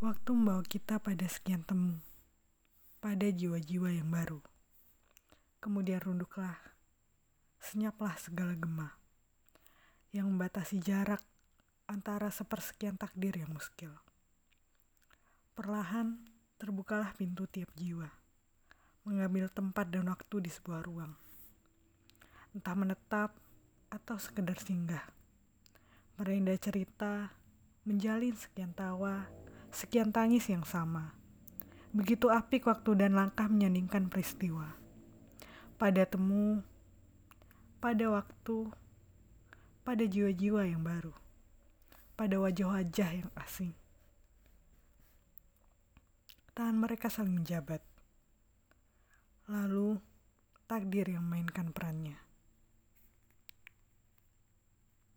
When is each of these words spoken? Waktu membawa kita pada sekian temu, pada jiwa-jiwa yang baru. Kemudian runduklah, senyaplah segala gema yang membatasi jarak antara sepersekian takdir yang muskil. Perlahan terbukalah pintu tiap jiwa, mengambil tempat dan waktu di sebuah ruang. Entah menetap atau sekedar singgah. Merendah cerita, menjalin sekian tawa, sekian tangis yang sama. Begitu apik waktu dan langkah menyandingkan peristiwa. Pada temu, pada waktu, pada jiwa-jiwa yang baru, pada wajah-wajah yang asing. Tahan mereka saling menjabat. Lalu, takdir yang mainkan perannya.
Waktu 0.00 0.32
membawa 0.32 0.64
kita 0.64 0.96
pada 0.96 1.28
sekian 1.28 1.60
temu, 1.60 2.00
pada 3.04 3.28
jiwa-jiwa 3.28 3.92
yang 3.92 4.08
baru. 4.08 4.40
Kemudian 5.60 6.00
runduklah, 6.00 6.56
senyaplah 7.60 8.16
segala 8.16 8.56
gema 8.56 8.96
yang 10.16 10.24
membatasi 10.32 10.80
jarak 10.80 11.20
antara 11.84 12.32
sepersekian 12.32 12.96
takdir 12.96 13.36
yang 13.36 13.52
muskil. 13.52 13.92
Perlahan 15.52 16.16
terbukalah 16.56 17.12
pintu 17.12 17.44
tiap 17.44 17.68
jiwa, 17.76 18.08
mengambil 19.04 19.52
tempat 19.52 19.92
dan 19.92 20.08
waktu 20.08 20.48
di 20.48 20.48
sebuah 20.48 20.80
ruang. 20.80 21.12
Entah 22.56 22.72
menetap 22.72 23.36
atau 23.92 24.16
sekedar 24.16 24.56
singgah. 24.64 25.04
Merendah 26.16 26.56
cerita, 26.56 27.36
menjalin 27.84 28.32
sekian 28.32 28.72
tawa, 28.72 29.28
sekian 29.70 30.10
tangis 30.10 30.46
yang 30.50 30.66
sama. 30.66 31.14
Begitu 31.90 32.30
apik 32.30 32.70
waktu 32.70 32.94
dan 32.94 33.18
langkah 33.18 33.50
menyandingkan 33.50 34.06
peristiwa. 34.06 34.78
Pada 35.74 36.06
temu, 36.06 36.62
pada 37.82 38.06
waktu, 38.12 38.70
pada 39.82 40.04
jiwa-jiwa 40.06 40.70
yang 40.70 40.86
baru, 40.86 41.10
pada 42.14 42.38
wajah-wajah 42.38 43.10
yang 43.24 43.30
asing. 43.40 43.74
Tahan 46.54 46.76
mereka 46.76 47.08
saling 47.08 47.40
menjabat. 47.40 47.80
Lalu, 49.50 49.98
takdir 50.70 51.10
yang 51.10 51.26
mainkan 51.26 51.74
perannya. 51.74 52.29